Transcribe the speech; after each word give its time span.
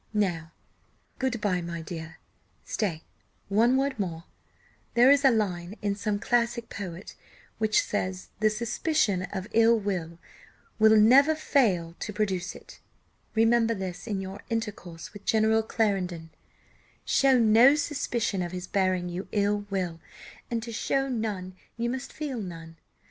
Now 0.15 0.51
good 1.19 1.39
bye, 1.41 1.61
my 1.61 1.83
dear; 1.83 2.17
stay, 2.65 3.03
one 3.49 3.77
word 3.77 3.99
more 3.99 4.23
there 4.95 5.11
is 5.11 5.23
a 5.23 5.29
line 5.29 5.75
in 5.83 5.93
some 5.95 6.17
classic 6.17 6.69
poet, 6.71 7.13
which 7.59 7.83
says 7.83 8.29
'the 8.39 8.49
suspicion 8.49 9.21
of 9.31 9.47
ill 9.51 9.77
will 9.77 10.17
never 10.97 11.35
fails 11.35 11.93
to 11.99 12.13
produce 12.13 12.55
it' 12.55 12.79
Remember 13.35 13.75
this 13.75 14.07
in 14.07 14.21
your 14.21 14.41
intercourse 14.49 15.13
with 15.13 15.23
General 15.23 15.61
Clarendon; 15.61 16.31
show 17.05 17.37
no 17.37 17.75
suspicion 17.75 18.41
of 18.41 18.53
his 18.53 18.65
bearing 18.65 19.07
you 19.07 19.27
ill 19.31 19.67
will, 19.69 19.99
and 20.49 20.63
to 20.63 20.71
show 20.71 21.09
none, 21.09 21.55
you 21.77 21.91
must 21.91 22.11
feel 22.11 22.41
none. 22.41 22.75